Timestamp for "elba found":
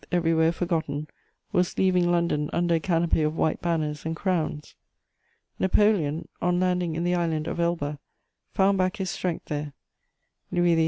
7.59-8.79